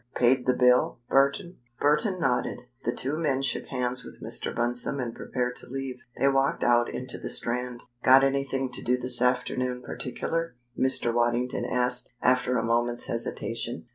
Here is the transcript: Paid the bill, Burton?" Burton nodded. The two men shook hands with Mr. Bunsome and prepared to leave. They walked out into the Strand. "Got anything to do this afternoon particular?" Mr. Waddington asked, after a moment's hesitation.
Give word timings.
Paid 0.15 0.47
the 0.47 0.55
bill, 0.55 0.97
Burton?" 1.09 1.59
Burton 1.79 2.19
nodded. 2.19 2.61
The 2.85 2.91
two 2.91 3.19
men 3.19 3.43
shook 3.43 3.67
hands 3.67 4.03
with 4.03 4.19
Mr. 4.19 4.51
Bunsome 4.51 4.99
and 4.99 5.13
prepared 5.13 5.55
to 5.57 5.69
leave. 5.69 5.99
They 6.17 6.27
walked 6.27 6.63
out 6.63 6.89
into 6.91 7.19
the 7.19 7.29
Strand. 7.29 7.83
"Got 8.01 8.23
anything 8.23 8.71
to 8.71 8.81
do 8.83 8.97
this 8.97 9.21
afternoon 9.21 9.83
particular?" 9.83 10.55
Mr. 10.75 11.13
Waddington 11.13 11.65
asked, 11.65 12.09
after 12.19 12.57
a 12.57 12.63
moment's 12.65 13.05
hesitation. 13.05 13.85